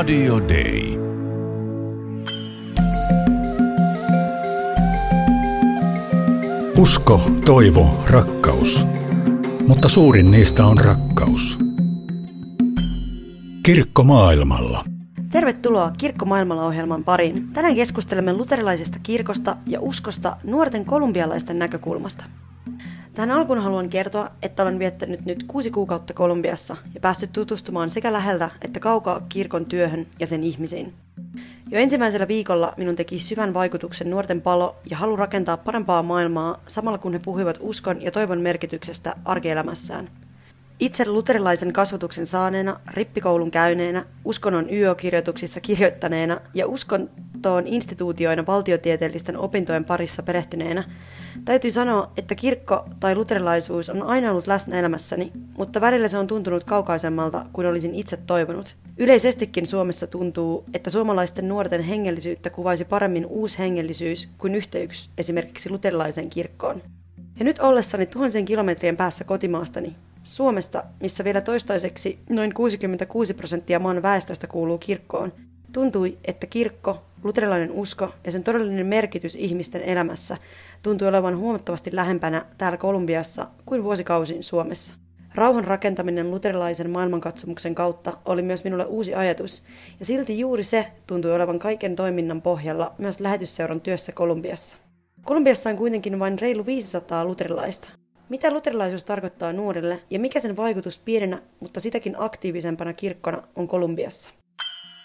Radio 0.00 0.40
Day. 0.48 0.98
Usko, 6.78 7.30
toivo, 7.44 8.04
rakkaus. 8.10 8.86
Mutta 9.66 9.88
suurin 9.88 10.30
niistä 10.30 10.66
on 10.66 10.78
rakkaus. 10.78 11.58
Kirkko 13.62 14.02
maailmalla. 14.02 14.84
Tervetuloa 15.32 15.90
Kirkko 15.98 16.24
maailmalla 16.24 16.66
ohjelman 16.66 17.04
pariin. 17.04 17.48
Tänään 17.52 17.74
keskustelemme 17.74 18.32
luterilaisesta 18.32 18.98
kirkosta 19.02 19.56
ja 19.66 19.80
uskosta 19.80 20.36
nuorten 20.44 20.84
kolumbialaisten 20.84 21.58
näkökulmasta. 21.58 22.24
Tähän 23.20 23.38
alkuun 23.38 23.58
haluan 23.58 23.90
kertoa, 23.90 24.30
että 24.42 24.62
olen 24.62 24.78
viettänyt 24.78 25.24
nyt 25.24 25.44
kuusi 25.48 25.70
kuukautta 25.70 26.14
Kolumbiassa 26.14 26.76
ja 26.94 27.00
päässyt 27.00 27.32
tutustumaan 27.32 27.90
sekä 27.90 28.12
läheltä 28.12 28.50
että 28.62 28.80
kaukaa 28.80 29.26
kirkon 29.28 29.66
työhön 29.66 30.06
ja 30.18 30.26
sen 30.26 30.44
ihmisiin. 30.44 30.94
Jo 31.70 31.78
ensimmäisellä 31.78 32.28
viikolla 32.28 32.74
minun 32.76 32.96
teki 32.96 33.18
syvän 33.18 33.54
vaikutuksen 33.54 34.10
nuorten 34.10 34.42
palo 34.42 34.76
ja 34.90 34.96
halu 34.96 35.16
rakentaa 35.16 35.56
parempaa 35.56 36.02
maailmaa 36.02 36.60
samalla 36.66 36.98
kun 36.98 37.12
he 37.12 37.18
puhuivat 37.18 37.58
uskon 37.60 38.02
ja 38.02 38.10
toivon 38.10 38.40
merkityksestä 38.40 39.16
arkielämässään. 39.24 40.08
Itse 40.78 41.08
luterilaisen 41.08 41.72
kasvatuksen 41.72 42.26
saaneena, 42.26 42.80
rippikoulun 42.90 43.50
käyneenä, 43.50 44.04
uskonnon 44.24 44.70
YÖ-kirjoituksissa 44.70 45.60
kirjoittaneena 45.60 46.40
ja 46.54 46.66
uskontoon 47.40 47.66
instituutioina 47.66 48.46
valtiotieteellisten 48.46 49.38
opintojen 49.38 49.84
parissa 49.84 50.22
perehtyneenä, 50.22 50.84
täytyy 51.44 51.70
sanoa, 51.70 52.12
että 52.16 52.34
kirkko 52.34 52.84
tai 53.00 53.14
luterilaisuus 53.14 53.88
on 53.88 54.02
aina 54.02 54.30
ollut 54.30 54.46
läsnä 54.46 54.78
elämässäni, 54.78 55.32
mutta 55.58 55.80
välillä 55.80 56.08
se 56.08 56.18
on 56.18 56.26
tuntunut 56.26 56.64
kaukaisemmalta 56.64 57.46
kuin 57.52 57.66
olisin 57.66 57.94
itse 57.94 58.16
toivonut. 58.16 58.76
Yleisestikin 58.96 59.66
Suomessa 59.66 60.06
tuntuu, 60.06 60.64
että 60.74 60.90
suomalaisten 60.90 61.48
nuorten 61.48 61.82
hengellisyyttä 61.82 62.50
kuvaisi 62.50 62.84
paremmin 62.84 63.26
uushengellisyys 63.26 64.28
kuin 64.38 64.54
yhteys 64.54 65.10
esimerkiksi 65.18 65.70
luterilaiseen 65.70 66.30
kirkkoon. 66.30 66.82
Ja 67.38 67.44
nyt 67.44 67.58
ollessani 67.58 68.06
tuhansien 68.06 68.44
kilometrien 68.44 68.96
päässä 68.96 69.24
kotimaastani, 69.24 69.96
Suomesta, 70.24 70.84
missä 71.00 71.24
vielä 71.24 71.40
toistaiseksi 71.40 72.18
noin 72.30 72.54
66 72.54 73.34
prosenttia 73.34 73.78
maan 73.78 74.02
väestöstä 74.02 74.46
kuuluu 74.46 74.78
kirkkoon, 74.78 75.32
tuntui, 75.72 76.18
että 76.24 76.46
kirkko, 76.46 77.02
luterilainen 77.24 77.72
usko 77.72 78.14
ja 78.24 78.32
sen 78.32 78.44
todellinen 78.44 78.86
merkitys 78.86 79.34
ihmisten 79.34 79.82
elämässä 79.82 80.36
tuntui 80.82 81.08
olevan 81.08 81.36
huomattavasti 81.36 81.90
lähempänä 81.92 82.44
täällä 82.58 82.78
Kolumbiassa 82.78 83.46
kuin 83.66 83.84
vuosikausin 83.84 84.42
Suomessa. 84.42 84.94
Rauhan 85.34 85.64
rakentaminen 85.64 86.30
luterilaisen 86.30 86.90
maailmankatsomuksen 86.90 87.74
kautta 87.74 88.16
oli 88.24 88.42
myös 88.42 88.64
minulle 88.64 88.84
uusi 88.84 89.14
ajatus, 89.14 89.62
ja 90.00 90.06
silti 90.06 90.38
juuri 90.38 90.62
se 90.62 90.86
tuntui 91.06 91.34
olevan 91.34 91.58
kaiken 91.58 91.96
toiminnan 91.96 92.42
pohjalla 92.42 92.94
myös 92.98 93.20
lähetysseuran 93.20 93.80
työssä 93.80 94.12
Kolumbiassa. 94.12 94.76
Kolumbiassa 95.24 95.70
on 95.70 95.76
kuitenkin 95.76 96.18
vain 96.18 96.38
reilu 96.38 96.66
500 96.66 97.24
luterilaista. 97.24 97.88
Mitä 98.28 98.50
luterilaisuus 98.50 99.04
tarkoittaa 99.04 99.52
nuorille 99.52 100.00
ja 100.10 100.18
mikä 100.18 100.40
sen 100.40 100.56
vaikutus 100.56 100.98
pienenä, 100.98 101.38
mutta 101.60 101.80
sitäkin 101.80 102.14
aktiivisempana 102.18 102.92
kirkkona 102.92 103.42
on 103.56 103.68
Kolumbiassa? 103.68 104.30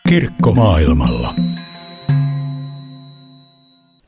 Kirkko 0.09 0.51
maailmalla. 0.51 1.33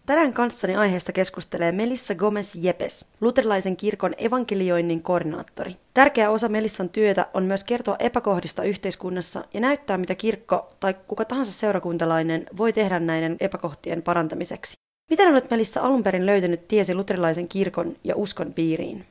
Tänään 0.08 0.34
kanssani 0.34 0.76
aiheesta 0.76 1.12
keskustelee 1.12 1.72
Melissa 1.72 2.16
Gomez 2.16 2.56
Jepes, 2.56 3.06
luterilaisen 3.22 3.78
kirkon 3.78 4.14
evankelioinnin 4.18 5.04
koordinaattori. 5.04 5.76
Tärkeä 5.94 6.30
osa 6.30 6.50
Melissan 6.50 6.90
työtä 6.90 7.26
on 7.34 7.44
myös 7.44 7.64
kertoa 7.64 7.96
epäkohdista 8.00 8.64
yhteiskunnassa 8.64 9.44
ja 9.54 9.60
näyttää, 9.60 9.98
mitä 9.98 10.16
kirkko 10.16 10.74
tai 10.80 10.96
kuka 11.08 11.26
tahansa 11.26 11.52
seurakuntalainen 11.52 12.46
voi 12.58 12.74
tehdä 12.74 13.00
näiden 13.00 13.38
epäkohtien 13.40 14.02
parantamiseksi. 14.02 14.74
Miten 15.10 15.32
olet 15.32 15.52
Melissa 15.52 15.82
alun 15.82 16.04
perin 16.04 16.26
löytänyt 16.26 16.68
tiesi 16.68 16.96
luterilaisen 16.96 17.48
kirkon 17.48 17.96
ja 18.04 18.16
uskon 18.16 18.54
piiriin? 18.54 19.06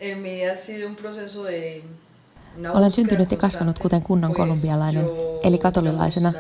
Olen 2.75 2.93
syntynyt 2.93 3.31
ja 3.31 3.37
kasvanut 3.37 3.79
kuten 3.79 4.03
kunnon 4.03 4.35
kolumbialainen, 4.35 5.05
eli 5.43 5.59
katolilaisena, 5.59 6.33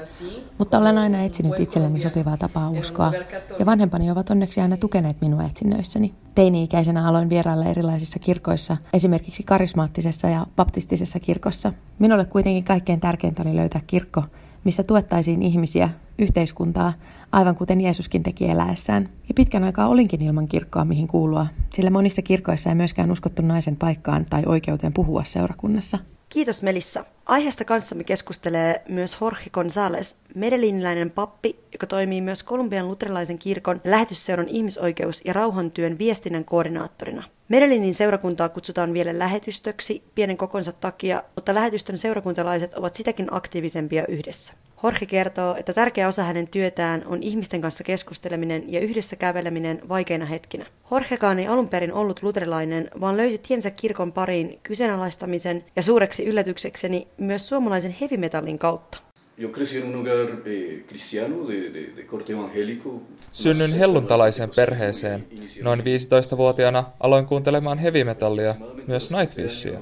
mutta 0.59 0.78
olen 0.78 0.99
aina 0.99 1.22
etsinyt 1.22 1.60
itselleni 1.60 2.00
sopivaa 2.00 2.37
tapaa 2.37 2.71
uskoa, 2.71 3.12
ja 3.59 3.66
vanhempani 3.66 4.10
ovat 4.10 4.31
onneksi 4.31 4.60
aina 4.60 4.77
tukeneet 4.77 5.21
minua 5.21 5.44
etsinnöissäni. 5.44 6.15
Teini-ikäisenä 6.34 7.09
aloin 7.09 7.28
vierailla 7.28 7.65
erilaisissa 7.65 8.19
kirkoissa, 8.19 8.77
esimerkiksi 8.93 9.43
karismaattisessa 9.43 10.28
ja 10.28 10.47
baptistisessa 10.56 11.21
kirkossa. 11.21 11.72
Minulle 11.99 12.25
kuitenkin 12.25 12.65
kaikkein 12.65 13.00
tärkeintä 13.00 13.43
oli 13.43 13.56
löytää 13.56 13.81
kirkko, 13.87 14.22
missä 14.65 14.83
tuettaisiin 14.83 15.43
ihmisiä, 15.43 15.91
yhteiskuntaa, 16.19 16.93
aivan 17.32 17.54
kuten 17.54 17.81
Jeesuskin 17.81 18.22
teki 18.22 18.50
eläessään. 18.50 19.09
Ja 19.28 19.34
pitkän 19.34 19.65
aikaa 19.65 19.88
olinkin 19.88 20.22
ilman 20.22 20.49
kirkkoa, 20.49 20.84
mihin 20.84 21.09
kuulua, 21.09 21.47
sillä 21.72 21.91
monissa 21.91 22.22
kirkoissa 22.22 22.71
ei 22.71 22.77
myöskään 22.77 23.10
uskottu 23.10 23.43
naisen 23.43 23.77
paikkaan 23.77 24.25
tai 24.31 24.43
oikeuteen 24.47 24.93
puhua 24.93 25.25
seurakunnassa. 25.25 25.99
Kiitos 26.28 26.62
Melissa. 26.62 27.04
Aiheesta 27.27 27.65
kanssamme 27.65 28.04
keskustelee 28.04 28.82
myös 28.88 29.16
Jorge 29.21 29.50
González, 29.59 30.16
medeliniläinen 30.34 31.10
pappi, 31.10 31.60
joka 31.72 31.87
toimii 31.87 32.21
myös 32.21 32.43
Kolumbian 32.43 32.88
luterilaisen 32.88 33.38
kirkon 33.38 33.81
lähetysseuran 33.84 34.48
ihmisoikeus- 34.48 35.22
ja 35.25 35.33
rauhantyön 35.33 35.98
viestinnän 35.98 36.44
koordinaattorina. 36.44 37.25
Merelinin 37.48 37.94
seurakuntaa 37.94 38.48
kutsutaan 38.48 38.93
vielä 38.93 39.19
lähetystöksi 39.19 40.03
pienen 40.15 40.37
kokonsa 40.37 40.72
takia, 40.72 41.22
mutta 41.34 41.54
lähetystön 41.54 41.98
seurakuntalaiset 41.98 42.75
ovat 42.75 42.94
sitäkin 42.94 43.27
aktiivisempia 43.31 44.06
yhdessä. 44.09 44.53
Jorge 44.83 45.07
kertoo, 45.07 45.57
että 45.59 45.73
tärkeä 45.73 46.09
osa 46.09 46.23
hänen 46.23 46.49
työtään 46.49 47.03
on 47.07 47.23
ihmisten 47.23 47.61
kanssa 47.61 47.85
keskusteleminen 47.85 48.73
ja 48.73 48.81
yhdessä 48.81 49.17
käveleminen 49.17 49.81
vaikeina 49.89 50.25
hetkinä. 50.27 50.67
Jorgekaan 50.91 51.39
ei 51.39 51.47
alun 51.47 51.69
perin 51.69 51.93
ollut 51.93 52.23
luterilainen, 52.23 52.91
vaan 53.01 53.17
löysi 53.17 53.39
tiensä 53.39 53.71
kirkon 53.71 54.13
pariin 54.13 54.59
kyseenalaistamisen 54.63 55.65
ja 55.77 55.83
suureksi 55.83 56.25
yllätyksekseni 56.25 57.09
myös 57.19 57.49
suomalaisen 57.49 57.97
heavy 58.01 58.17
kautta. 58.59 58.99
Yo 59.39 59.49
crecí 59.49 59.79
en 59.79 59.85
un 59.85 59.95
hogar 59.95 60.47
eh, 60.47 60.87
cristiano 60.87 61.49
de, 61.49 61.71
de, 61.75 61.97
de 61.97 62.03
corte 62.07 62.33
evangélico. 62.33 63.03
Synnyin 63.33 63.73
helluntalaiseen 63.73 64.51
perheeseen. 64.57 65.27
Noin 65.63 65.81
15-vuotiaana 65.81 66.85
aloin 67.01 67.27
kuuntelemaan 67.27 67.79
hevimetallia, 67.79 68.55
myös 68.87 69.11
Nightwishia. 69.11 69.81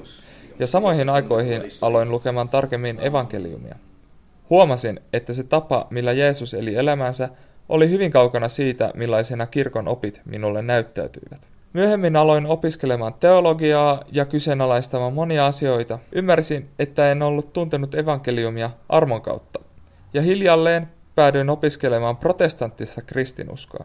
Ja 0.59 0.67
samoihin 0.67 1.09
aikoihin 1.09 1.61
aloin 1.81 2.11
lukemaan 2.11 2.49
tarkemmin 2.49 2.99
evankeliumia. 2.99 3.75
Huomasin, 4.49 4.99
että 5.13 5.33
se 5.33 5.43
tapa, 5.43 5.87
millä 5.89 6.11
Jeesus 6.11 6.53
eli 6.53 6.75
elämänsä, 6.75 7.29
oli 7.69 7.89
hyvin 7.89 8.11
kaukana 8.11 8.49
siitä, 8.49 8.91
millaisena 8.95 9.47
kirkon 9.47 9.87
opit 9.87 10.21
minulle 10.25 10.61
näyttäytyivät. 10.61 11.47
Myöhemmin 11.73 12.15
aloin 12.15 12.45
opiskelemaan 12.45 13.13
teologiaa 13.13 14.03
ja 14.11 14.25
kyseenalaistamaan 14.25 15.13
monia 15.13 15.45
asioita. 15.45 15.99
Ymmärsin, 16.11 16.69
että 16.79 17.11
en 17.11 17.23
ollut 17.23 17.53
tuntenut 17.53 17.95
evankeliumia 17.95 18.71
armon 18.89 19.21
kautta. 19.21 19.59
Ja 20.13 20.21
hiljalleen 20.21 20.87
päädyin 21.15 21.49
opiskelemaan 21.49 22.17
protestanttissa 22.17 23.01
kristinuskoa. 23.01 23.83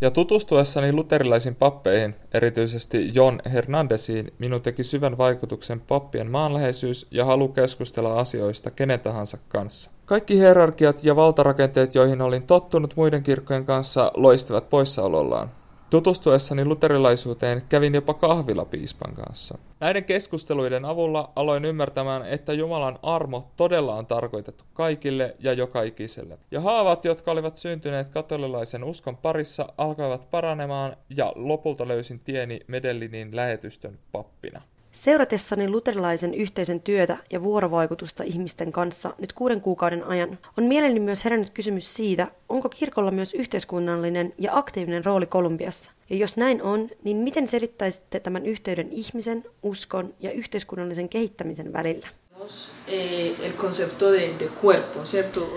Ja 0.00 0.10
tutustuessani 0.10 0.92
luterilaisiin 0.92 1.54
pappeihin, 1.54 2.14
erityisesti 2.34 3.14
John 3.14 3.38
Hernandesiin, 3.52 4.32
minun 4.38 4.62
teki 4.62 4.84
syvän 4.84 5.18
vaikutuksen 5.18 5.80
pappien 5.80 6.30
maanläheisyys 6.30 7.06
ja 7.10 7.24
halu 7.24 7.48
keskustella 7.48 8.18
asioista 8.18 8.70
kenen 8.70 9.00
tahansa 9.00 9.38
kanssa. 9.48 9.90
Kaikki 10.04 10.38
hierarkiat 10.38 11.04
ja 11.04 11.16
valtarakenteet, 11.16 11.94
joihin 11.94 12.22
olin 12.22 12.42
tottunut 12.42 12.96
muiden 12.96 13.22
kirkkojen 13.22 13.64
kanssa, 13.64 14.10
loistavat 14.14 14.70
poissaolollaan. 14.70 15.50
Tutustuessani 15.90 16.64
luterilaisuuteen 16.64 17.62
kävin 17.68 17.94
jopa 17.94 18.14
kahvila 18.14 18.64
piispan 18.64 19.14
kanssa. 19.14 19.58
Näiden 19.80 20.04
keskusteluiden 20.04 20.84
avulla 20.84 21.32
aloin 21.36 21.64
ymmärtämään, 21.64 22.26
että 22.26 22.52
Jumalan 22.52 22.98
armo 23.02 23.50
todella 23.56 23.94
on 23.94 24.06
tarkoitettu 24.06 24.64
kaikille 24.74 25.36
ja 25.38 25.52
joka 25.52 25.82
ikiselle. 25.82 26.38
Ja 26.50 26.60
haavat, 26.60 27.04
jotka 27.04 27.30
olivat 27.30 27.56
syntyneet 27.56 28.08
katolilaisen 28.08 28.84
uskon 28.84 29.16
parissa, 29.16 29.68
alkoivat 29.78 30.30
paranemaan 30.30 30.96
ja 31.10 31.32
lopulta 31.34 31.88
löysin 31.88 32.20
tieni 32.20 32.60
Medellinin 32.66 33.36
lähetystön 33.36 33.98
pappina. 34.12 34.62
Seuratessani 34.96 35.68
luterilaisen 35.68 36.34
yhteisön 36.34 36.80
työtä 36.80 37.16
ja 37.32 37.42
vuorovaikutusta 37.42 38.22
ihmisten 38.22 38.72
kanssa 38.72 39.14
nyt 39.18 39.32
kuuden 39.32 39.60
kuukauden 39.60 40.04
ajan, 40.04 40.38
on 40.58 40.64
mieleni 40.64 41.00
myös 41.00 41.24
herännyt 41.24 41.50
kysymys 41.50 41.94
siitä, 41.94 42.26
onko 42.48 42.68
kirkolla 42.68 43.10
myös 43.10 43.34
yhteiskunnallinen 43.34 44.32
ja 44.38 44.58
aktiivinen 44.58 45.04
rooli 45.04 45.26
Kolumbiassa. 45.26 45.92
Ja 46.10 46.16
jos 46.16 46.36
näin 46.36 46.62
on, 46.62 46.88
niin 47.04 47.16
miten 47.16 47.48
selittäisitte 47.48 48.20
tämän 48.20 48.46
yhteyden 48.46 48.88
ihmisen, 48.90 49.44
uskon 49.62 50.14
ja 50.20 50.30
yhteiskunnallisen 50.30 51.08
kehittämisen 51.08 51.72
välillä? 51.72 52.08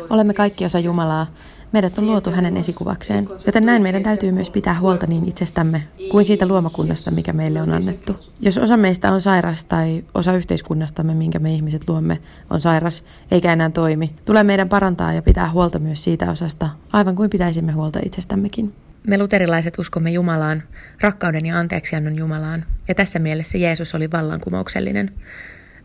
Olemme 0.09 0.33
kaikki 0.33 0.65
osa 0.65 0.79
Jumalaa. 0.79 1.27
Meidät 1.71 1.97
on 1.97 2.05
luotu 2.05 2.31
hänen 2.31 2.57
esikuvakseen, 2.57 3.29
joten 3.45 3.65
näin 3.65 3.81
meidän 3.81 4.03
täytyy 4.03 4.31
myös 4.31 4.49
pitää 4.49 4.79
huolta 4.79 5.07
niin 5.07 5.29
itsestämme 5.29 5.83
kuin 6.11 6.25
siitä 6.25 6.45
luomakunnasta, 6.45 7.11
mikä 7.11 7.33
meille 7.33 7.61
on 7.61 7.73
annettu. 7.73 8.15
Jos 8.39 8.57
osa 8.57 8.77
meistä 8.77 9.11
on 9.11 9.21
sairas 9.21 9.65
tai 9.65 10.03
osa 10.15 10.33
yhteiskunnastamme, 10.33 11.13
minkä 11.13 11.39
me 11.39 11.53
ihmiset 11.53 11.89
luomme, 11.89 12.19
on 12.49 12.61
sairas 12.61 13.03
eikä 13.31 13.53
enää 13.53 13.69
toimi, 13.69 14.15
tulee 14.25 14.43
meidän 14.43 14.69
parantaa 14.69 15.13
ja 15.13 15.21
pitää 15.21 15.51
huolta 15.51 15.79
myös 15.79 16.03
siitä 16.03 16.31
osasta, 16.31 16.69
aivan 16.93 17.15
kuin 17.15 17.29
pitäisimme 17.29 17.71
huolta 17.71 17.99
itsestämmekin. 18.05 18.73
Me 19.07 19.17
luterilaiset 19.17 19.79
uskomme 19.79 20.09
Jumalaan, 20.09 20.63
rakkauden 21.01 21.45
ja 21.45 21.59
anteeksiannon 21.59 22.17
Jumalaan, 22.17 22.65
ja 22.87 22.95
tässä 22.95 23.19
mielessä 23.19 23.57
Jeesus 23.57 23.95
oli 23.95 24.11
vallankumouksellinen. 24.11 25.11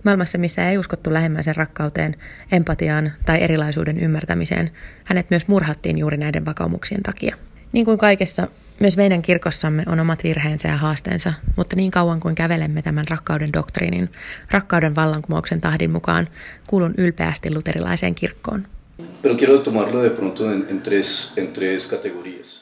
Maailmassa, 0.05 0.39
missä 0.39 0.69
ei 0.71 0.79
uskottu 0.79 1.13
lähimmäisen 1.13 1.57
rakkauteen, 1.57 2.17
empatiaan 2.53 3.13
tai 3.27 3.43
erilaisuuden 3.43 4.01
ymmärtämiseen, 4.01 4.71
hänet 5.05 5.31
myös 5.31 5.49
murhattiin 5.49 5.99
juuri 5.99 6.17
näiden 6.17 6.45
vakaumuksien 6.45 7.03
takia. 7.03 7.37
Niin 7.73 7.85
kuin 7.85 7.99
kaikessa, 7.99 8.49
myös 8.81 8.97
meidän 8.97 9.23
kirkossamme 9.23 9.83
on 9.87 10.01
omat 10.01 10.25
virheensä 10.25 10.69
ja 10.69 10.77
haasteensa, 10.77 11.33
mutta 11.57 11.77
niin 11.77 11.91
kauan 11.91 12.21
kuin 12.21 12.35
kävelemme 12.35 12.83
tämän 12.83 13.09
rakkauden 13.09 13.53
doktriinin, 13.53 14.09
rakkauden 14.51 14.95
vallankumouksen 14.95 15.61
tahdin 15.61 15.91
mukaan, 15.91 16.29
kuulun 16.67 16.95
ylpeästi 16.99 17.55
luterilaiseen 17.55 18.15
kirkkoon. 18.15 18.67
Pero 19.23 19.35
quiero 19.35 19.59
tomarlo 19.59 20.03
de 20.03 20.11
pronto 20.11 20.53
en, 20.53 20.67
en, 20.69 20.81
tres, 20.81 21.33
en 21.37 21.53
tres 21.53 21.87
categorías. 21.87 22.54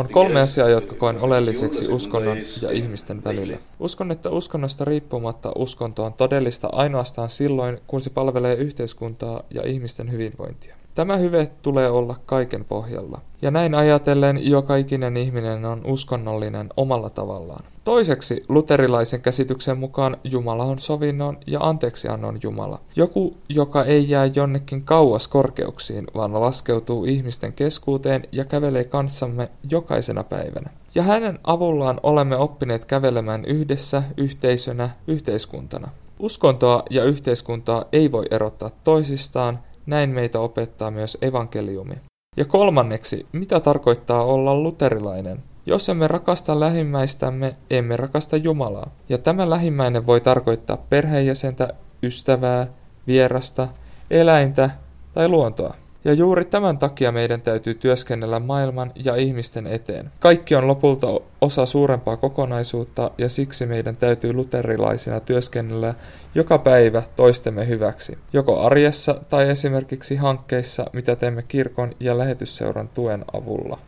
On 0.00 0.08
kolme 0.08 0.40
asiaa, 0.40 0.68
jotka 0.68 0.94
koen 0.94 1.18
oleelliseksi 1.18 1.88
uskonnon 1.88 2.38
ja 2.62 2.70
ihmisten 2.70 3.24
välillä. 3.24 3.58
Uskon, 3.80 4.10
että 4.10 4.30
uskonnosta 4.30 4.84
riippumatta 4.84 5.52
uskonto 5.56 6.04
on 6.04 6.12
todellista 6.12 6.68
ainoastaan 6.72 7.30
silloin, 7.30 7.78
kun 7.86 8.00
se 8.00 8.10
palvelee 8.10 8.54
yhteiskuntaa 8.54 9.42
ja 9.50 9.62
ihmisten 9.66 10.12
hyvinvointia. 10.12 10.79
Tämä 10.94 11.16
hyve 11.16 11.50
tulee 11.62 11.90
olla 11.90 12.16
kaiken 12.26 12.64
pohjalla. 12.64 13.20
Ja 13.42 13.50
näin 13.50 13.74
ajatellen 13.74 14.50
joka 14.50 14.76
ikinen 14.76 15.16
ihminen 15.16 15.64
on 15.64 15.86
uskonnollinen 15.86 16.68
omalla 16.76 17.10
tavallaan. 17.10 17.64
Toiseksi 17.84 18.42
luterilaisen 18.48 19.20
käsityksen 19.20 19.78
mukaan 19.78 20.16
Jumala 20.24 20.64
on 20.64 20.78
sovinnon 20.78 21.38
ja 21.46 21.60
anteeksiannon 21.60 22.38
Jumala. 22.42 22.80
Joku, 22.96 23.36
joka 23.48 23.84
ei 23.84 24.10
jää 24.10 24.30
jonnekin 24.34 24.82
kauas 24.82 25.28
korkeuksiin, 25.28 26.06
vaan 26.14 26.40
laskeutuu 26.40 27.04
ihmisten 27.04 27.52
keskuuteen 27.52 28.22
ja 28.32 28.44
kävelee 28.44 28.84
kanssamme 28.84 29.50
jokaisena 29.70 30.24
päivänä. 30.24 30.70
Ja 30.94 31.02
hänen 31.02 31.38
avullaan 31.44 32.00
olemme 32.02 32.36
oppineet 32.36 32.84
kävelemään 32.84 33.44
yhdessä, 33.44 34.02
yhteisönä, 34.16 34.90
yhteiskuntana. 35.06 35.88
Uskontoa 36.18 36.82
ja 36.90 37.04
yhteiskuntaa 37.04 37.84
ei 37.92 38.12
voi 38.12 38.24
erottaa 38.30 38.70
toisistaan, 38.84 39.58
näin 39.90 40.10
meitä 40.10 40.40
opettaa 40.40 40.90
myös 40.90 41.18
evankeliumi. 41.22 41.94
Ja 42.36 42.44
kolmanneksi, 42.44 43.26
mitä 43.32 43.60
tarkoittaa 43.60 44.24
olla 44.24 44.54
luterilainen? 44.54 45.42
Jos 45.66 45.88
emme 45.88 46.08
rakasta 46.08 46.60
lähimmäistämme, 46.60 47.56
emme 47.70 47.96
rakasta 47.96 48.36
Jumalaa. 48.36 48.90
Ja 49.08 49.18
tämä 49.18 49.50
lähimmäinen 49.50 50.06
voi 50.06 50.20
tarkoittaa 50.20 50.76
perheenjäsentä, 50.76 51.68
ystävää, 52.02 52.66
vierasta, 53.06 53.68
eläintä 54.10 54.70
tai 55.14 55.28
luontoa. 55.28 55.74
Ja 56.04 56.12
juuri 56.12 56.44
tämän 56.44 56.78
takia 56.78 57.12
meidän 57.12 57.40
täytyy 57.40 57.74
työskennellä 57.74 58.40
maailman 58.40 58.92
ja 59.04 59.16
ihmisten 59.16 59.66
eteen. 59.66 60.10
Kaikki 60.20 60.54
on 60.54 60.66
lopulta 60.66 61.06
osa 61.40 61.66
suurempaa 61.66 62.16
kokonaisuutta 62.16 63.10
ja 63.18 63.28
siksi 63.28 63.66
meidän 63.66 63.96
täytyy 63.96 64.32
luterilaisina 64.32 65.20
työskennellä 65.20 65.94
joka 66.34 66.58
päivä 66.58 67.02
toistemme 67.16 67.68
hyväksi, 67.68 68.18
joko 68.32 68.60
arjessa 68.60 69.20
tai 69.28 69.50
esimerkiksi 69.50 70.16
hankkeissa, 70.16 70.86
mitä 70.92 71.16
teemme 71.16 71.42
kirkon 71.42 71.92
ja 72.00 72.18
lähetysseuran 72.18 72.88
tuen 72.88 73.24
avulla. 73.32 73.78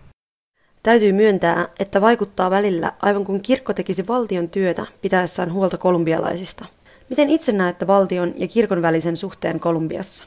Täytyy 0.82 1.12
myöntää, 1.12 1.68
että 1.78 2.00
vaikuttaa 2.00 2.50
välillä 2.50 2.92
aivan 3.02 3.24
kuin 3.24 3.42
kirkko 3.42 3.72
tekisi 3.72 4.06
valtion 4.08 4.48
työtä 4.48 4.86
pitäessään 5.02 5.52
huolta 5.52 5.78
kolumbialaisista. 5.78 6.64
Miten 7.10 7.30
itse 7.30 7.52
näette 7.52 7.86
valtion 7.86 8.34
ja 8.36 8.48
kirkon 8.48 8.82
välisen 8.82 9.16
suhteen 9.16 9.60
Kolumbiassa? 9.60 10.24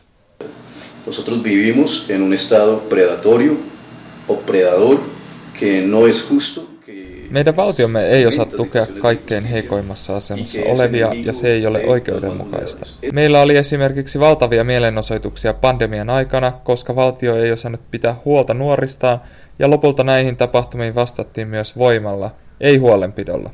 Nosotros 1.06 1.44
vivimos 1.44 2.06
en 2.10 2.22
un 2.22 2.34
estado 2.34 2.90
predatorio 2.90 3.58
o 4.28 4.36
predador 4.38 5.00
que 5.60 5.82
no 5.88 6.08
es 6.08 6.30
justo. 6.30 6.76
Meidän 7.30 7.56
valtiomme 7.56 8.08
ei 8.08 8.26
osaa 8.26 8.46
tukea 8.46 8.88
kaikkein 9.00 9.44
heikoimmassa 9.44 10.16
asemassa 10.16 10.62
olevia 10.66 11.14
ja 11.14 11.34
se 11.34 11.54
ei 11.54 11.68
ole 11.68 11.84
oikeudenmukaista. 11.86 12.86
Meillä 13.14 13.42
oli 13.42 13.58
esimerkiksi 13.58 14.20
valtavia 14.20 14.64
mielenosoituksia 14.64 15.54
pandemian 15.54 16.10
aikana, 16.10 16.52
koska 16.64 16.96
valtio 16.96 17.36
ei 17.36 17.52
osannut 17.52 17.82
pitää 17.92 18.16
huolta 18.26 18.54
nuoristaan 18.54 19.20
ja 19.60 19.70
lopulta 19.70 20.04
näihin 20.04 20.38
tapahtumiin 20.38 20.96
vastattiin 20.96 21.48
myös 21.48 21.78
voimalla, 21.78 22.32
ei 22.60 22.78
huolenpidolla. 22.78 23.50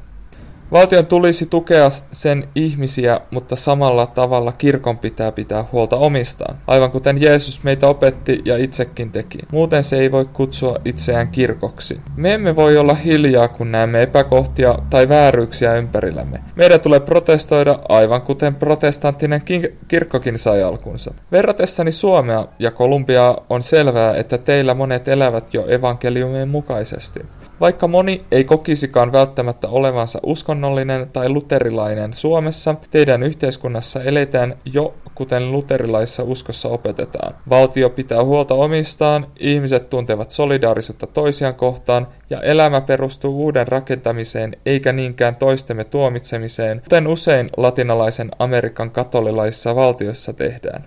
Valtion 0.71 1.05
tulisi 1.05 1.45
tukea 1.45 1.89
sen 2.11 2.47
ihmisiä, 2.55 3.19
mutta 3.31 3.55
samalla 3.55 4.07
tavalla 4.07 4.51
kirkon 4.51 4.97
pitää 4.97 5.31
pitää 5.31 5.65
huolta 5.71 5.97
omistaan, 5.97 6.57
aivan 6.67 6.91
kuten 6.91 7.21
Jeesus 7.21 7.63
meitä 7.63 7.87
opetti 7.87 8.41
ja 8.45 8.57
itsekin 8.57 9.11
teki. 9.11 9.37
Muuten 9.51 9.83
se 9.83 9.97
ei 9.97 10.11
voi 10.11 10.25
kutsua 10.25 10.77
itseään 10.85 11.27
kirkoksi. 11.27 12.01
Me 12.15 12.33
emme 12.33 12.55
voi 12.55 12.77
olla 12.77 12.93
hiljaa, 12.93 13.47
kun 13.47 13.71
näemme 13.71 14.01
epäkohtia 14.01 14.79
tai 14.89 15.09
vääryyksiä 15.09 15.75
ympärillämme. 15.75 16.39
Meidän 16.55 16.79
tulee 16.79 16.99
protestoida 16.99 17.79
aivan 17.89 18.21
kuten 18.21 18.55
protestanttinen 18.55 19.41
kirkkokin 19.87 20.39
sai 20.39 20.63
alkunsa. 20.63 21.13
Verratessani 21.31 21.91
Suomea 21.91 22.45
ja 22.59 22.71
Kolumbiaa 22.71 23.45
on 23.49 23.63
selvää, 23.63 24.15
että 24.15 24.37
teillä 24.37 24.73
monet 24.73 25.07
elävät 25.07 25.53
jo 25.53 25.65
evankeliumien 25.67 26.49
mukaisesti. 26.49 27.19
Vaikka 27.61 27.87
moni 27.87 28.25
ei 28.31 28.43
kokisikaan 28.43 29.11
välttämättä 29.11 29.67
olevansa 29.67 30.19
uskonnollinen 30.23 31.09
tai 31.13 31.29
luterilainen 31.29 32.13
Suomessa, 32.13 32.75
teidän 32.91 33.23
yhteiskunnassa 33.23 34.01
eletään 34.03 34.55
jo 34.73 34.93
kuten 35.15 35.51
luterilaisessa 35.51 36.23
uskossa 36.23 36.69
opetetaan. 36.69 37.35
Valtio 37.49 37.89
pitää 37.89 38.23
huolta 38.23 38.53
omistaan, 38.53 39.27
ihmiset 39.39 39.89
tuntevat 39.89 40.31
solidaarisuutta 40.31 41.07
toisiaan 41.07 41.55
kohtaan 41.55 42.07
ja 42.29 42.41
elämä 42.41 42.81
perustuu 42.81 43.43
uuden 43.43 43.67
rakentamiseen 43.67 44.57
eikä 44.65 44.91
niinkään 44.91 45.35
toistemme 45.35 45.83
tuomitsemiseen, 45.83 46.81
kuten 46.81 47.07
usein 47.07 47.49
latinalaisen 47.57 48.31
Amerikan 48.39 48.91
katolilaisissa 48.91 49.75
valtioissa 49.75 50.33
tehdään. 50.33 50.83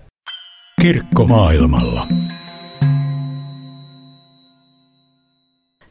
Kirkko 0.82 1.24
maailmalla. 1.24 2.06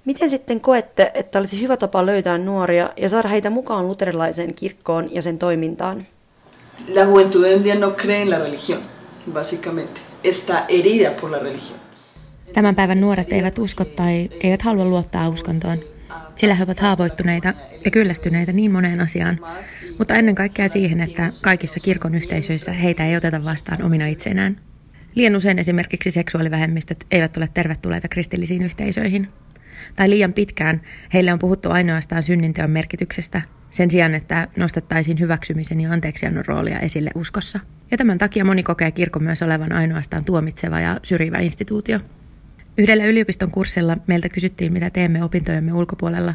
Miten 0.05 0.29
sitten 0.29 0.61
koette, 0.61 1.11
että 1.13 1.39
olisi 1.39 1.61
hyvä 1.61 1.77
tapa 1.77 2.05
löytää 2.05 2.37
nuoria 2.37 2.89
ja 2.97 3.09
saada 3.09 3.29
heitä 3.29 3.49
mukaan 3.49 3.87
luterilaiseen 3.87 4.53
kirkkoon 4.55 5.15
ja 5.15 5.21
sen 5.21 5.37
toimintaan? 5.37 6.07
La 6.87 7.01
juventud 7.01 7.43
en 7.43 7.63
día 7.63 7.75
no 7.75 7.91
cree 7.91 8.21
en 8.21 8.29
la 8.29 8.39
religión, 8.39 8.81
básicamente. 9.33 10.01
Está 10.23 10.65
herida 10.69 11.11
por 11.21 11.31
la 11.31 11.39
religión. 11.39 11.79
Tämän 12.53 12.75
päivän 12.75 13.01
nuoret 13.01 13.33
eivät 13.33 13.59
usko 13.59 13.85
tai 13.85 14.29
eivät 14.41 14.61
halua 14.61 14.85
luottaa 14.85 15.29
uskontoon, 15.29 15.79
sillä 16.35 16.55
he 16.55 16.63
ovat 16.63 16.79
haavoittuneita 16.79 17.53
ja 17.85 17.91
kyllästyneitä 17.91 18.51
niin 18.51 18.71
moneen 18.71 19.01
asiaan, 19.01 19.39
mutta 19.97 20.13
ennen 20.15 20.35
kaikkea 20.35 20.67
siihen, 20.67 21.01
että 21.01 21.29
kaikissa 21.41 21.79
kirkon 21.79 22.15
yhteisöissä 22.15 22.71
heitä 22.71 23.05
ei 23.05 23.17
oteta 23.17 23.43
vastaan 23.43 23.83
omina 23.83 24.07
itsenään. 24.07 24.59
Liian 25.15 25.35
usein 25.35 25.59
esimerkiksi 25.59 26.11
seksuaalivähemmistöt 26.11 27.05
eivät 27.11 27.37
ole 27.37 27.49
tervetulleita 27.53 28.07
kristillisiin 28.07 28.63
yhteisöihin– 28.63 29.27
tai 29.95 30.09
liian 30.09 30.33
pitkään 30.33 30.81
heille 31.13 31.33
on 31.33 31.39
puhuttu 31.39 31.69
ainoastaan 31.69 32.23
synninteon 32.23 32.71
merkityksestä, 32.71 33.41
sen 33.71 33.91
sijaan, 33.91 34.15
että 34.15 34.47
nostettaisiin 34.57 35.19
hyväksymisen 35.19 35.81
ja 35.81 35.91
anteeksiannon 35.91 36.45
roolia 36.45 36.79
esille 36.79 37.11
uskossa. 37.15 37.59
Ja 37.91 37.97
tämän 37.97 38.17
takia 38.17 38.45
moni 38.45 38.63
kokee 38.63 38.91
kirkon 38.91 39.23
myös 39.23 39.41
olevan 39.41 39.71
ainoastaan 39.71 40.25
tuomitseva 40.25 40.79
ja 40.79 40.99
syrjivä 41.03 41.37
instituutio. 41.37 41.99
Yhdellä 42.77 43.05
yliopiston 43.05 43.51
kurssilla 43.51 43.97
meiltä 44.07 44.29
kysyttiin, 44.29 44.73
mitä 44.73 44.89
teemme 44.89 45.23
opintojemme 45.23 45.73
ulkopuolella, 45.73 46.33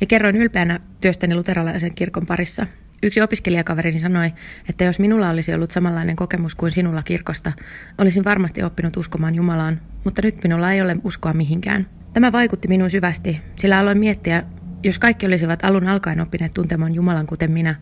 ja 0.00 0.06
kerroin 0.06 0.36
ylpeänä 0.36 0.80
työstäni 1.00 1.34
luterilaisen 1.34 1.94
kirkon 1.94 2.26
parissa. 2.26 2.66
Yksi 3.02 3.20
opiskelijakaverini 3.20 4.00
sanoi, 4.00 4.32
että 4.68 4.84
jos 4.84 4.98
minulla 4.98 5.30
olisi 5.30 5.54
ollut 5.54 5.70
samanlainen 5.70 6.16
kokemus 6.16 6.54
kuin 6.54 6.72
sinulla 6.72 7.02
kirkosta, 7.02 7.52
olisin 7.98 8.24
varmasti 8.24 8.62
oppinut 8.62 8.96
uskomaan 8.96 9.34
Jumalaan, 9.34 9.80
mutta 10.04 10.22
nyt 10.22 10.42
minulla 10.42 10.72
ei 10.72 10.82
ole 10.82 10.96
uskoa 11.04 11.32
mihinkään. 11.32 11.86
Tämä 12.16 12.32
vaikutti 12.32 12.68
minuun 12.68 12.90
syvästi, 12.90 13.40
sillä 13.56 13.78
aloin 13.78 13.98
miettiä, 13.98 14.42
jos 14.82 14.98
kaikki 14.98 15.26
olisivat 15.26 15.64
alun 15.64 15.88
alkaen 15.88 16.20
oppineet 16.20 16.54
tuntemaan 16.54 16.94
Jumalan 16.94 17.26
kuten 17.26 17.50
minä, 17.50 17.74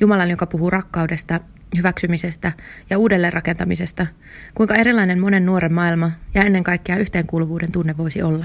Jumalan, 0.00 0.30
joka 0.30 0.46
puhuu 0.46 0.70
rakkaudesta, 0.70 1.40
hyväksymisestä 1.76 2.52
ja 2.90 2.98
uudelleenrakentamisesta, 2.98 4.06
kuinka 4.54 4.74
erilainen 4.74 5.20
monen 5.20 5.46
nuoren 5.46 5.72
maailma 5.72 6.10
ja 6.34 6.42
ennen 6.42 6.64
kaikkea 6.64 6.96
yhteenkuuluvuuden 6.96 7.72
tunne 7.72 7.96
voisi 7.96 8.22
olla. 8.22 8.44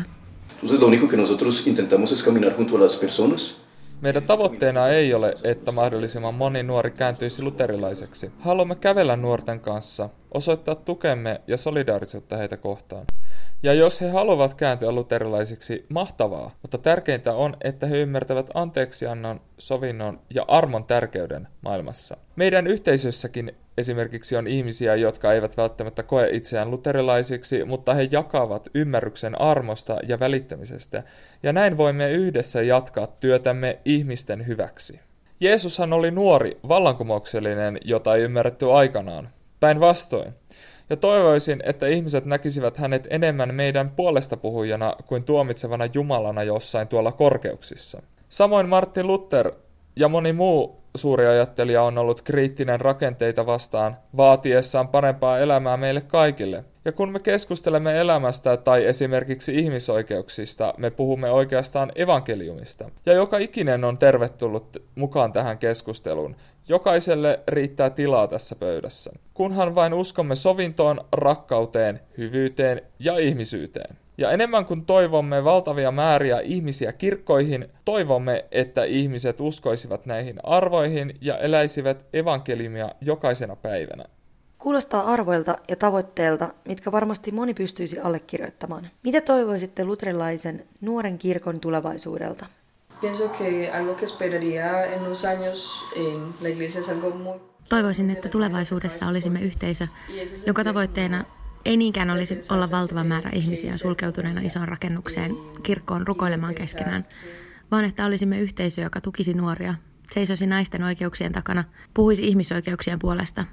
Meidän 4.01 4.23
tavoitteena 4.23 4.87
ei 4.87 5.13
ole, 5.13 5.35
että 5.43 5.71
mahdollisimman 5.71 6.33
moni 6.33 6.63
nuori 6.63 6.91
kääntyisi 6.91 7.41
luterilaiseksi. 7.41 8.31
Haluamme 8.39 8.75
kävellä 8.75 9.15
nuorten 9.15 9.59
kanssa, 9.59 10.09
osoittaa 10.33 10.75
tukemme 10.75 11.41
ja 11.47 11.57
solidaarisuutta 11.57 12.37
heitä 12.37 12.57
kohtaan. 12.57 13.05
Ja 13.65 13.73
jos 13.73 14.01
he 14.01 14.09
haluavat 14.09 14.53
kääntyä 14.53 14.91
luterilaisiksi, 14.91 15.85
mahtavaa, 15.89 16.55
mutta 16.61 16.77
tärkeintä 16.77 17.33
on, 17.33 17.57
että 17.63 17.87
he 17.87 17.97
ymmärtävät 17.97 18.49
anteeksiannon, 18.53 19.41
sovinnon 19.57 20.19
ja 20.29 20.45
armon 20.47 20.83
tärkeyden 20.83 21.47
maailmassa. 21.61 22.17
Meidän 22.35 22.67
yhteisössäkin 22.67 23.55
esimerkiksi 23.77 24.35
on 24.35 24.47
ihmisiä, 24.47 24.95
jotka 24.95 25.33
eivät 25.33 25.57
välttämättä 25.57 26.03
koe 26.03 26.29
itseään 26.31 26.71
luterilaisiksi, 26.71 27.65
mutta 27.65 27.93
he 27.93 28.07
jakavat 28.11 28.69
ymmärryksen 28.75 29.41
armosta 29.41 29.97
ja 30.07 30.19
välittämisestä, 30.19 31.03
ja 31.43 31.53
näin 31.53 31.77
voimme 31.77 32.11
yhdessä 32.11 32.61
jatkaa 32.61 33.07
työtämme 33.07 33.79
ihmisten 33.85 34.47
hyväksi. 34.47 34.99
Jeesushan 35.39 35.93
oli 35.93 36.11
nuori, 36.11 36.57
vallankumouksellinen, 36.67 37.77
jota 37.85 38.15
ei 38.15 38.21
ymmärretty 38.21 38.71
aikanaan. 38.71 39.29
Päinvastoin. 39.59 40.33
Ja 40.89 40.97
toivoisin, 40.97 41.61
että 41.65 41.87
ihmiset 41.87 42.25
näkisivät 42.25 42.77
hänet 42.77 43.07
enemmän 43.09 43.55
meidän 43.55 43.89
puolesta 43.89 44.37
puhujana 44.37 44.95
kuin 45.07 45.23
tuomitsevana 45.23 45.85
Jumalana 45.93 46.43
jossain 46.43 46.87
tuolla 46.87 47.11
korkeuksissa. 47.11 48.01
Samoin 48.29 48.69
Martin 48.69 49.07
Luther 49.07 49.51
ja 49.95 50.09
moni 50.09 50.33
muu 50.33 50.84
suuri 50.95 51.27
ajattelija 51.27 51.83
on 51.83 51.97
ollut 51.97 52.21
kriittinen 52.21 52.81
rakenteita 52.81 53.45
vastaan, 53.45 53.97
vaatiessaan 54.17 54.87
parempaa 54.87 55.39
elämää 55.39 55.77
meille 55.77 56.01
kaikille. 56.01 56.63
Ja 56.85 56.91
kun 56.91 57.11
me 57.11 57.19
keskustelemme 57.19 57.99
elämästä 57.99 58.57
tai 58.57 58.85
esimerkiksi 58.85 59.55
ihmisoikeuksista, 59.55 60.73
me 60.77 60.89
puhumme 60.89 61.31
oikeastaan 61.31 61.91
evankeliumista. 61.95 62.89
Ja 63.05 63.13
joka 63.13 63.37
ikinen 63.37 63.83
on 63.83 63.97
tervetullut 63.97 64.77
mukaan 64.95 65.33
tähän 65.33 65.57
keskusteluun. 65.57 66.35
Jokaiselle 66.67 67.39
riittää 67.47 67.89
tilaa 67.89 68.27
tässä 68.27 68.55
pöydässä, 68.55 69.11
kunhan 69.33 69.75
vain 69.75 69.93
uskomme 69.93 70.35
sovintoon, 70.35 71.01
rakkauteen, 71.11 71.99
hyvyyteen 72.17 72.81
ja 72.99 73.17
ihmisyyteen. 73.17 74.04
Ja 74.17 74.31
enemmän 74.31 74.65
kuin 74.65 74.85
toivomme 74.85 75.43
valtavia 75.43 75.91
määriä 75.91 76.39
ihmisiä 76.39 76.93
kirkkoihin, 76.93 77.67
toivomme, 77.85 78.45
että 78.51 78.83
ihmiset 78.83 79.39
uskoisivat 79.39 80.05
näihin 80.05 80.35
arvoihin 80.43 81.17
ja 81.21 81.37
eläisivät 81.37 82.05
evankeliumia 82.13 82.91
jokaisena 83.01 83.55
päivänä. 83.55 84.05
Kuulostaa 84.57 85.01
arvoilta 85.01 85.57
ja 85.69 85.75
tavoitteelta, 85.75 86.53
mitkä 86.67 86.91
varmasti 86.91 87.31
moni 87.31 87.53
pystyisi 87.53 87.99
allekirjoittamaan. 87.99 88.89
Mitä 89.03 89.21
toivoisitte 89.21 89.85
luterilaisen 89.85 90.63
nuoren 90.81 91.17
kirkon 91.17 91.59
tulevaisuudelta? 91.59 92.45
Pienso 93.01 93.29
que 93.29 93.71
algo 93.71 93.95
que 93.95 94.05
esperaría 94.05 94.85
en 94.85 95.01
unos 95.01 95.25
años 95.25 95.83
en 95.95 96.33
la 96.41 96.49
iglesia 96.49 96.79
es 96.79 96.89
algo 96.89 97.09
muy... 97.09 97.39
Toivoisin, 97.69 98.09
että 98.09 98.29
tulevaisuudessa 98.29 99.07
olisimme 99.07 99.41
yhteisö, 99.41 99.87
jonka 100.45 100.63
tavoitteena 100.63 101.25
ei 101.65 101.77
niinkään 101.77 102.09
olisi 102.09 102.39
olla 102.49 102.71
valtava 102.71 103.03
määrä 103.03 103.29
ihmisiä 103.33 103.77
sulkeutuneena 103.77 104.41
isoon 104.41 104.67
rakennukseen 104.67 105.35
kirkkoon 105.63 106.07
rukoilemaan 106.07 106.55
keskenään, 106.55 107.05
vaan 107.71 107.85
että 107.85 108.05
olisimme 108.05 108.39
yhteisö, 108.39 108.81
joka 108.81 109.01
tukisi 109.01 109.33
nuoria, 109.33 109.75
seisoisi 110.11 110.45
naisten 110.45 110.83
oikeuksien 110.83 111.31
takana, 111.31 111.63
puhuisi 111.93 112.27
ihmisoikeuksien 112.27 112.99
puolesta. 112.99 113.45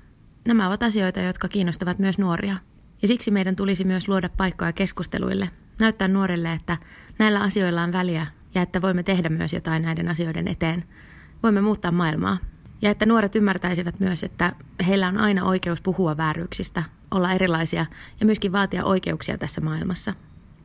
Nämä 0.49 0.69
ovat 0.69 0.83
asioita, 0.83 1.21
jotka 1.21 1.49
kiinnostavat 1.49 1.99
myös 1.99 2.19
nuoria. 2.19 2.57
Ja 3.03 3.09
siksi 3.09 3.31
meidän 3.31 3.57
tulisi 3.57 3.85
myös 3.85 4.09
luoda 4.09 4.29
paikkoja 4.37 4.73
keskusteluille, 4.73 5.51
näyttää 5.79 6.09
nuorille, 6.09 6.53
että 6.53 6.77
näillä 7.19 7.41
asioilla 7.41 7.83
on 7.83 7.93
väliä 7.93 8.27
ja 8.55 8.63
että 8.63 8.83
voimme 8.83 9.03
tehdä 9.03 9.29
myös 9.29 9.53
jotain 9.53 9.83
näiden 9.83 10.09
asioiden 10.09 10.49
eteen. 10.49 10.85
Voimme 11.43 11.61
muuttaa 11.61 11.91
maailmaa. 11.91 12.39
Ja 12.83 12.91
että 12.91 13.07
nuoret 13.07 13.37
ymmärtäisivät 13.37 14.01
myös, 14.01 14.23
että 14.23 14.53
heillä 14.87 15.09
on 15.09 15.19
aina 15.19 15.45
oikeus 15.45 15.81
puhua 15.81 16.17
vääryyksistä, 16.17 16.83
olla 17.11 17.33
erilaisia 17.33 17.87
ja 18.21 18.27
myöskin 18.27 18.53
vaatia 18.53 18.85
oikeuksia 18.85 19.39
tässä 19.39 19.61
maailmassa. 19.61 20.15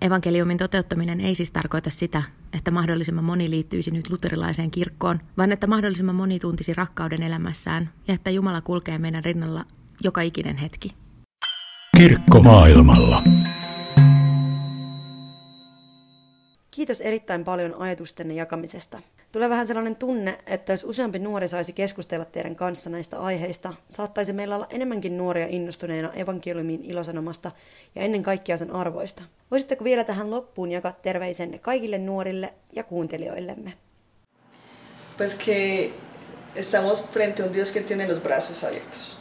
Evankeliumin 0.02 0.58
toteuttaminen 0.58 1.22
ei 1.22 1.36
siis 1.36 1.52
tarkoita 1.52 1.90
sitä, 1.90 2.24
että 2.54 2.72
mahdollisimman 2.72 3.24
moni 3.24 3.50
liittyisi 3.50 3.92
nyt 3.92 4.10
luterilaiseen 4.10 4.72
kirkkoon, 4.72 5.20
vaan 5.38 5.52
että 5.52 5.68
mahdollisimman 5.68 6.16
moni 6.16 6.40
tuntisi 6.40 6.74
rakkauden 6.74 7.24
elämässään 7.24 7.90
ja 8.08 8.14
että 8.14 8.30
Jumala 8.30 8.62
kulkee 8.62 8.98
meidän 8.98 9.24
rinnalla 9.24 9.66
joka 10.04 10.22
ikinen 10.22 10.58
hetki. 10.58 10.94
Kirkko 11.98 12.42
maailmalla. 12.42 13.24
Kiitos 16.72 17.02
erittäin 17.02 17.44
paljon 17.44 17.76
ajatustenne 17.80 18.34
jakamisesta. 18.34 19.02
Tulee 19.32 19.50
vähän 19.50 19.66
sellainen 19.66 19.96
tunne, 19.96 20.38
että 20.46 20.74
jos 20.74 20.84
useampi 20.84 21.20
nuori 21.20 21.48
saisi 21.48 21.74
keskustella 21.74 22.26
teidän 22.26 22.56
kanssa 22.56 22.90
näistä 22.90 23.20
aiheista, 23.20 23.74
saattaisi 23.90 24.34
meillä 24.34 24.56
olla 24.56 24.68
enemmänkin 24.70 25.18
nuoria 25.18 25.48
innostuneena 25.50 26.14
evankeliumin 26.14 26.82
ilosanomasta 26.84 27.52
ja 27.96 28.02
ennen 28.02 28.24
kaikkea 28.24 28.58
sen 28.58 28.72
arvoista. 28.72 29.24
Voisitteko 29.52 29.84
vielä 29.84 30.04
tähän 30.04 30.32
loppuun 30.32 30.72
jakaa 30.72 30.92
terveisenne 30.92 31.60
kaikille 31.60 31.98
nuorille 31.98 32.54
ja 32.76 32.84
kuuntelijoillemme? 32.84 33.74
Pues 35.18 35.38
que 35.48 35.92
estamos 36.56 37.04
frente 37.10 37.44
a 37.44 37.46
un 37.46 37.54
Dios 37.54 37.72
que 37.72 37.84
tiene 37.84 38.08
los 38.08 38.20
brazos 38.20 38.64
abiertos. 38.64 39.18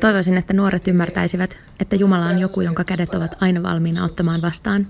Toivoisin, 0.00 0.36
että 0.36 0.52
nuoret 0.54 0.88
ymmärtäisivät, 0.88 1.56
että 1.80 1.96
Jumala 1.96 2.26
on 2.26 2.38
joku, 2.38 2.60
jonka 2.60 2.84
kädet 2.84 3.14
ovat 3.14 3.36
aina 3.40 3.62
valmiina 3.62 4.04
ottamaan 4.04 4.42
vastaan. 4.42 4.86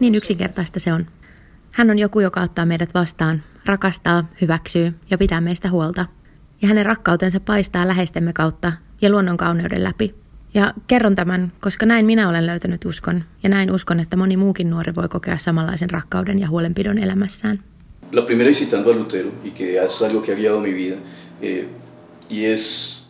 Niin 0.00 0.14
yksinkertaista 0.14 0.80
se 0.80 0.92
on. 0.92 1.06
Hän 1.72 1.90
on 1.90 1.98
joku, 1.98 2.20
joka 2.20 2.40
ottaa 2.40 2.66
meidät 2.66 2.94
vastaan, 2.94 3.42
rakastaa, 3.66 4.28
hyväksyy 4.40 4.94
ja 5.10 5.18
pitää 5.18 5.40
meistä 5.40 5.70
huolta. 5.70 6.06
Ja 6.62 6.68
hänen 6.68 6.86
rakkautensa 6.86 7.40
paistaa 7.40 7.88
läheistemme 7.88 8.32
kautta 8.32 8.72
ja 9.02 9.10
luonnon 9.10 9.36
kauneuden 9.36 9.84
läpi. 9.84 10.14
Ja 10.54 10.74
kerron 10.86 11.16
tämän, 11.16 11.52
koska 11.60 11.86
näin 11.86 12.06
minä 12.06 12.28
olen 12.28 12.46
löytänyt 12.46 12.84
uskon, 12.84 13.24
ja 13.42 13.48
näin 13.48 13.70
uskon, 13.70 14.00
että 14.00 14.16
moni 14.16 14.36
muukin 14.36 14.70
nuori 14.70 14.94
voi 14.94 15.08
kokea 15.08 15.38
samanlaisen 15.38 15.90
rakkauden 15.90 16.38
ja 16.38 16.48
huolenpidon 16.48 16.98
elämässään. 16.98 17.58
La 18.12 18.22
primera 18.22 18.48
visitando 18.48 18.90
a 18.90 18.94
Lutero, 18.94 19.28
y 19.44 19.50
que 19.50 19.84
es 19.84 20.02
algo 20.02 20.20
que 20.20 20.32
ha 20.32 20.36
guiado 20.36 20.60
mi 20.60 20.74
vida, 20.74 20.96
eh, 21.40 21.66
y 22.30 22.44
es 22.44 23.02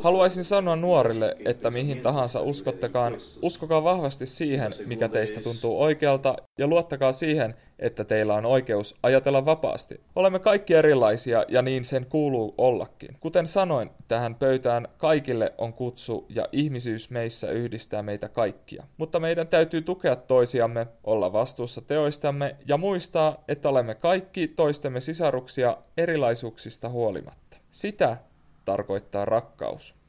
Haluaisin 0.00 0.44
sanoa 0.44 0.76
nuorille, 0.76 1.36
että 1.44 1.70
mihin 1.70 2.00
tahansa 2.00 2.40
uskottekaan, 2.40 3.16
uskokaa 3.42 3.84
vahvasti 3.84 4.26
siihen, 4.26 4.72
mikä 4.86 5.08
teistä 5.08 5.40
tuntuu 5.40 5.82
oikealta, 5.82 6.36
ja 6.58 6.66
luottakaa 6.66 7.12
siihen, 7.12 7.54
että 7.80 8.04
teillä 8.04 8.34
on 8.34 8.46
oikeus 8.46 8.96
ajatella 9.02 9.44
vapaasti. 9.44 10.00
Olemme 10.16 10.38
kaikki 10.38 10.74
erilaisia, 10.74 11.44
ja 11.48 11.62
niin 11.62 11.84
sen 11.84 12.06
kuuluu 12.06 12.54
ollakin. 12.58 13.16
Kuten 13.20 13.46
sanoin, 13.46 13.90
tähän 14.08 14.34
pöytään 14.34 14.88
kaikille 14.98 15.54
on 15.58 15.72
kutsu, 15.72 16.26
ja 16.28 16.44
ihmisyys 16.52 17.10
meissä 17.10 17.50
yhdistää 17.50 18.02
meitä 18.02 18.28
kaikkia. 18.28 18.84
Mutta 18.96 19.20
meidän 19.20 19.48
täytyy 19.48 19.82
tukea 19.82 20.16
toisiamme, 20.16 20.86
olla 21.04 21.32
vastuussa 21.32 21.80
teoistamme, 21.80 22.56
ja 22.66 22.76
muistaa, 22.76 23.44
että 23.48 23.68
olemme 23.68 23.94
kaikki 23.94 24.48
toistemme 24.48 25.00
sisaruksia 25.00 25.76
erilaisuuksista 25.96 26.88
huolimatta. 26.88 27.56
Sitä 27.70 28.16
tarkoittaa 28.64 29.24
rakkaus. 29.24 29.99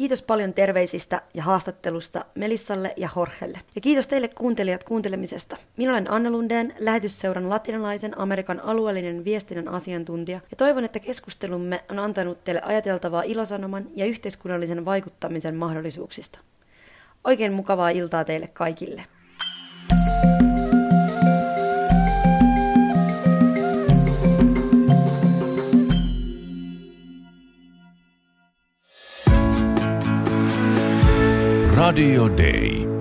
Kiitos 0.00 0.22
paljon 0.22 0.54
terveisistä 0.54 1.22
ja 1.34 1.42
haastattelusta 1.42 2.24
Melissalle 2.34 2.94
ja 2.96 3.08
Horhelle. 3.08 3.60
Ja 3.74 3.80
kiitos 3.80 4.08
teille 4.08 4.28
kuuntelijat 4.28 4.84
kuuntelemisesta. 4.84 5.56
Minä 5.76 5.92
olen 5.92 6.10
Anna 6.10 6.30
Lundeen, 6.30 6.74
lähetysseuran 6.78 7.48
latinalaisen 7.48 8.18
Amerikan 8.18 8.60
alueellinen 8.60 9.24
viestinnän 9.24 9.68
asiantuntija, 9.68 10.40
ja 10.50 10.56
toivon, 10.56 10.84
että 10.84 11.00
keskustelumme 11.00 11.84
on 11.90 11.98
antanut 11.98 12.44
teille 12.44 12.62
ajateltavaa 12.64 13.22
ilosanoman 13.22 13.86
ja 13.94 14.06
yhteiskunnallisen 14.06 14.84
vaikuttamisen 14.84 15.56
mahdollisuuksista. 15.56 16.38
Oikein 17.24 17.52
mukavaa 17.52 17.90
iltaa 17.90 18.24
teille 18.24 18.46
kaikille. 18.46 19.04
Radio 31.90 32.28
Day. 32.28 32.99